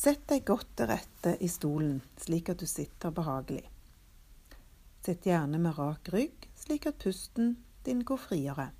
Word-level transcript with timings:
Sett 0.00 0.22
deg 0.30 0.46
godt 0.48 0.70
til 0.80 0.88
rette 0.88 1.34
i 1.44 1.48
stolen, 1.52 1.98
slik 2.16 2.46
at 2.48 2.62
du 2.62 2.64
sitter 2.64 3.12
behagelig. 3.12 3.66
Sitt 5.04 5.26
gjerne 5.28 5.58
med 5.60 5.76
rak 5.76 6.08
rygg, 6.14 6.46
slik 6.56 6.86
at 6.88 6.96
pusten 7.02 7.58
din 7.84 8.00
går 8.08 8.22
friere. 8.22 8.70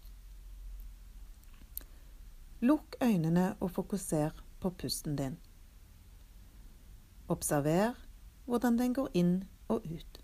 Lukk 2.65 2.97
øynene 3.05 3.51
og 3.61 3.69
fokuser 3.77 4.33
på 4.65 4.73
pusten 4.81 5.21
din. 5.21 5.37
Observer 7.29 8.01
hvordan 8.47 8.81
den 8.81 8.97
går 8.97 9.13
inn 9.13 9.35
og 9.69 9.85
ut. 9.85 10.21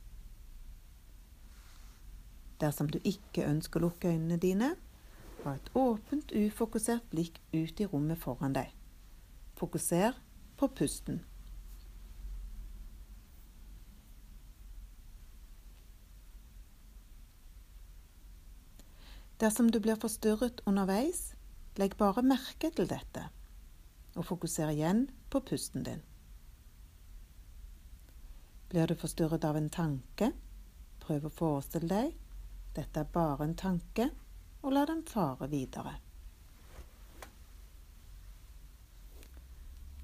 Dersom 2.60 2.88
du 2.88 3.02
ikke 3.04 3.44
ønsker 3.44 3.84
å 3.84 3.90
lukke 3.90 4.14
øynene 4.14 4.40
dine, 4.40 4.72
ha 5.44 5.58
et 5.60 5.74
åpent, 5.76 6.32
ufokusert 6.32 7.04
blikk 7.12 7.42
ut 7.52 7.84
i 7.84 7.92
rommet 7.92 8.16
foran 8.24 8.56
deg. 8.56 8.72
Fokuser 9.60 10.16
på 10.56 10.68
pusten. 10.68 11.22
Dersom 19.36 19.70
du 19.70 19.80
blir 19.84 20.00
forstyrret 20.00 20.62
underveis, 20.64 21.34
legg 21.76 21.98
bare 22.00 22.24
merke 22.24 22.70
til 22.72 22.88
dette, 22.88 23.26
og 24.16 24.24
fokuser 24.24 24.72
igjen 24.72 25.06
på 25.30 25.42
pusten 25.44 25.84
din. 25.84 26.00
Blir 28.72 28.88
du 28.88 28.96
forstyrret 28.96 29.44
av 29.44 29.58
en 29.60 29.68
tanke, 29.70 30.32
prøv 31.04 31.28
å 31.28 31.36
forestille 31.42 31.90
deg 31.92 32.14
dette 32.76 33.00
er 33.00 33.12
bare 33.12 33.46
en 33.46 33.54
tanke, 33.56 34.10
og 34.60 34.74
la 34.76 34.82
den 34.88 35.00
fare 35.08 35.48
videre. 35.48 35.94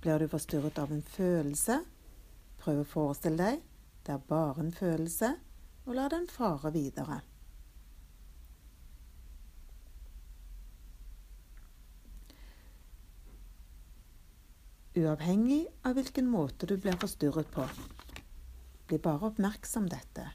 Blir 0.02 0.18
du 0.18 0.26
forstyrret 0.28 0.78
av 0.82 0.90
en 0.90 1.04
følelse, 1.06 1.78
prøv 2.62 2.82
å 2.82 2.88
forestille 2.94 3.38
deg 3.38 3.68
det 4.06 4.12
er 4.12 4.22
bare 4.28 4.64
en 4.64 4.72
følelse, 4.74 5.28
og 5.86 5.94
la 5.94 6.08
den 6.10 6.24
fare 6.30 6.72
videre. 6.74 7.20
Uavhengig 14.98 15.62
av 15.86 15.94
hvilken 15.96 16.26
måte 16.28 16.66
du 16.66 16.74
blir 16.76 16.98
forstyrret 17.00 17.48
på, 17.54 17.64
bli 18.90 18.98
bare 18.98 19.30
oppmerksom 19.30 19.86
dette. 19.88 20.26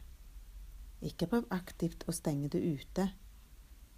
Ikke 1.04 1.28
prøv 1.30 1.52
aktivt 1.54 2.08
å 2.08 2.16
stenge 2.16 2.50
det 2.56 2.64
ute. 2.64 3.12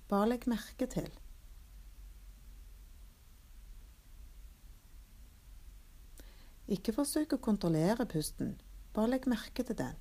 Bare 0.09 0.33
legg 0.33 0.49
merke 0.49 0.89
til. 0.89 1.13
Ikke 6.69 6.93
forsøk 6.93 7.33
å 7.33 7.41
kontrollere 7.41 8.05
pusten, 8.05 8.53
bare 8.93 9.15
legg 9.15 9.25
merke 9.31 9.65
til 9.65 9.77
den. 9.79 9.97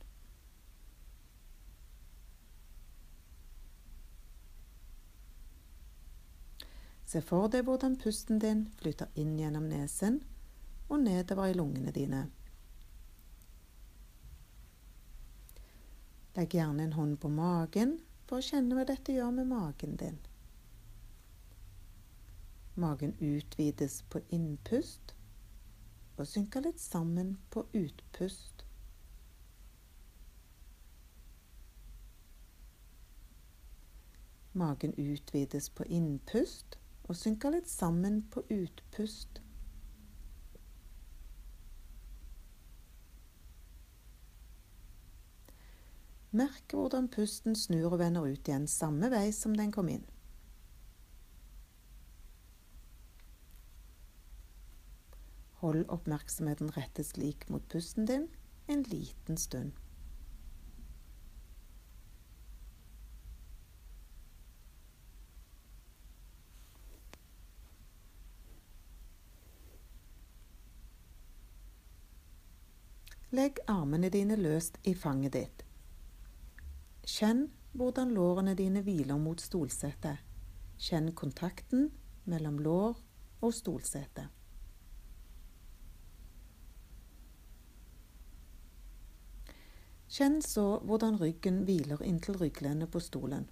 Se 7.08 7.22
for 7.24 7.48
deg 7.48 7.64
hvordan 7.64 7.96
pusten 7.96 8.36
din 8.42 8.66
flyter 8.76 9.08
inn 9.16 9.38
gjennom 9.40 9.64
nesen 9.70 10.20
og 10.92 11.00
nedover 11.06 11.48
i 11.48 11.56
lungene 11.56 11.92
dine. 11.96 12.26
Legg 16.36 16.52
gjerne 16.52 16.84
en 16.84 16.96
hånd 16.98 17.16
på 17.22 17.32
magen 17.32 17.96
for 18.28 18.38
å 18.38 18.44
kjenne 18.44 18.76
hva 18.76 18.84
dette 18.90 19.16
gjør 19.16 19.32
med 19.40 19.48
magen 19.48 19.96
din. 19.96 20.20
Magen 22.76 23.16
utvides 23.24 24.02
på 24.12 24.20
innpust 24.28 25.16
og 26.18 26.26
synker 26.26 26.64
litt 26.64 26.80
sammen 26.82 27.36
på 27.50 27.64
utpust. 27.72 28.64
Magen 34.58 34.94
utvides 34.98 35.70
på 35.70 35.86
innpust 35.86 36.78
og 37.08 37.16
synker 37.16 37.54
litt 37.54 37.70
sammen 37.70 38.22
på 38.32 38.42
utpust. 38.50 39.42
Merk 46.30 46.74
hvordan 46.74 47.08
pusten 47.08 47.56
snur 47.56 47.94
og 47.94 48.00
vender 48.02 48.26
ut 48.26 48.48
igjen 48.48 48.66
samme 48.68 49.08
vei 49.14 49.30
som 49.32 49.54
den 49.56 49.70
kom 49.72 49.88
inn. 49.88 50.04
Hold 55.58 55.88
oppmerksomheten 55.90 56.70
rettet 56.76 57.06
slik 57.06 57.48
mot 57.48 57.68
pusten 57.68 58.06
din 58.06 58.28
en 58.66 58.82
liten 58.82 59.36
stund. 59.36 59.72
Legg 73.30 73.58
armene 73.66 74.08
dine 74.08 74.38
løst 74.40 74.78
i 74.88 74.94
fanget 74.94 75.34
ditt. 75.34 75.64
Kjenn 77.04 77.48
hvordan 77.76 78.14
lårene 78.16 78.54
dine 78.56 78.80
hviler 78.86 79.20
mot 79.20 79.42
stolsetet. 79.42 80.22
Kjenn 80.78 81.12
kontakten 81.12 81.90
mellom 82.24 82.56
lår 82.62 82.96
og 83.42 83.52
stolsete. 83.54 84.30
Kjenn 90.08 90.38
så 90.40 90.78
hvordan 90.88 91.18
ryggen 91.20 91.66
hviler 91.68 92.00
inntil 92.00 92.38
rygglenet 92.40 92.88
på 92.88 93.00
stolen. 93.04 93.44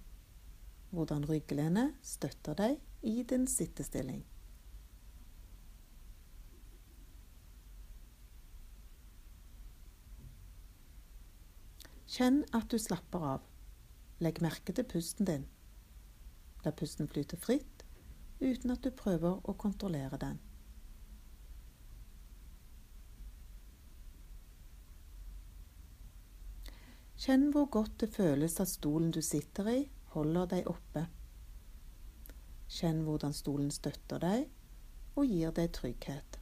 Hvordan 0.89 1.27
rygglenet 1.29 1.93
støtter 2.01 2.57
deg 2.57 2.79
i 3.05 3.21
din 3.29 3.45
sittestilling. 3.45 4.23
Kjenn 12.07 12.41
at 12.57 12.71
du 12.73 12.79
slapper 12.81 13.29
av. 13.35 13.45
Legg 14.25 14.41
merke 14.41 14.73
til 14.73 14.87
pusten 14.89 15.29
din. 15.29 15.45
La 16.65 16.73
pusten 16.73 17.05
flyte 17.11 17.37
fritt 17.37 17.83
uten 18.41 18.73
at 18.73 18.81
du 18.81 18.89
prøver 18.89 19.37
å 19.45 19.53
kontrollere 19.61 20.17
den. 20.21 20.41
Kjenn 27.17 27.47
hvor 27.49 27.65
godt 27.73 27.95
det 28.03 28.11
føles 28.13 28.59
at 28.61 28.69
stolen 28.69 29.09
du 29.09 29.23
sitter 29.25 29.67
i, 29.71 29.79
holder 30.13 30.51
deg 30.51 30.67
oppe. 30.69 31.07
Kjenn 32.69 33.01
hvordan 33.07 33.33
stolen 33.33 33.71
støtter 33.73 34.21
deg 34.21 34.45
og 35.17 35.25
gir 35.25 35.55
deg 35.57 35.71
trygghet. 35.73 36.37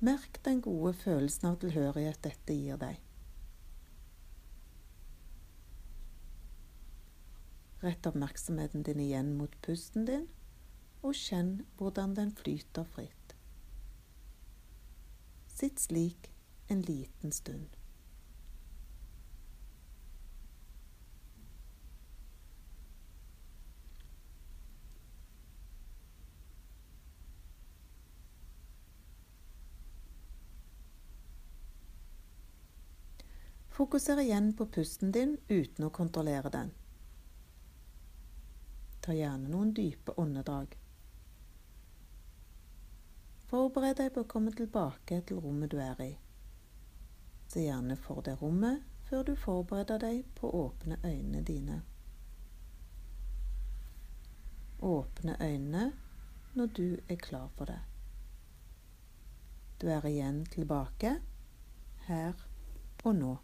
Merk 0.00 0.38
den 0.46 0.62
gode 0.64 0.94
følelsen 0.96 1.50
av 1.50 1.58
tilhørighet 1.60 2.22
dette 2.24 2.54
gir 2.56 2.78
deg. 2.80 3.02
Rett 7.82 8.06
oppmerksomheten 8.08 8.86
din 8.86 9.02
igjen 9.02 9.34
mot 9.36 9.52
pusten 9.66 10.06
din, 10.08 10.28
og 11.02 11.16
kjenn 11.16 11.58
hvordan 11.76 12.14
den 12.16 12.32
flyter 12.36 12.86
fritt. 12.94 13.19
Sitt 15.60 15.78
slik 15.78 16.32
en 16.66 16.80
liten 16.80 17.32
stund. 17.32 17.76
Fokuser 33.68 34.20
igjen 34.20 34.56
på 34.56 34.66
pusten 34.66 35.12
din 35.12 35.36
uten 35.48 35.84
å 35.84 35.90
kontrollere 35.90 36.48
den. 36.48 36.72
Ta 39.04 39.12
gjerne 39.12 39.52
noen 39.52 39.74
dype 39.76 40.16
åndedrag. 40.16 40.80
Forbered 43.50 43.96
deg 43.98 44.12
på 44.14 44.22
å 44.22 44.28
komme 44.30 44.52
tilbake 44.54 45.16
til 45.26 45.40
rommet 45.42 45.72
du 45.72 45.80
er 45.82 45.98
i. 46.04 46.12
Se 47.50 47.64
gjerne 47.64 47.96
for 47.98 48.22
deg 48.22 48.38
rommet 48.38 48.84
før 49.08 49.24
du 49.26 49.32
forbereder 49.34 49.98
deg 49.98 50.20
på 50.38 50.46
å 50.46 50.60
åpne 50.68 51.00
øynene 51.02 51.42
dine. 51.48 51.80
Åpne 54.86 55.34
øynene 55.42 55.88
når 56.54 56.70
du 56.78 56.86
er 57.08 57.18
klar 57.18 57.50
for 57.56 57.66
det. 57.72 57.80
Du 59.82 59.88
er 59.90 60.06
igjen 60.06 60.44
tilbake 60.54 61.16
her 62.06 62.46
og 63.02 63.14
nå. 63.18 63.34